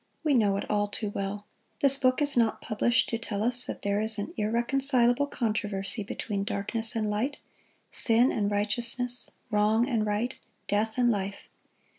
[0.23, 1.45] We know it all too well.
[1.81, 6.43] This book is not published to tell us that there is an irreconcilable controversy between
[6.43, 7.37] darkness and light,
[7.91, 11.49] sin and righteousness, wrong and right, death and life.